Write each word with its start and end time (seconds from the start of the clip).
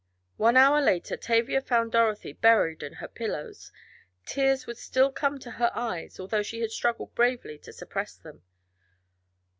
One 0.37 0.57
hour 0.57 0.81
later 0.81 1.15
Tavia 1.15 1.61
found 1.61 1.91
Dorothy 1.91 2.33
buried 2.33 2.81
in 2.81 2.93
her 2.93 3.07
pillows. 3.07 3.71
Tears 4.25 4.65
would 4.65 4.79
still 4.79 5.11
come 5.11 5.37
to 5.37 5.51
her 5.61 5.69
eyes, 5.75 6.19
although 6.19 6.41
she 6.41 6.61
had 6.61 6.71
struggled 6.71 7.13
bravely 7.13 7.59
to 7.59 7.71
suppress 7.71 8.15
them. 8.15 8.41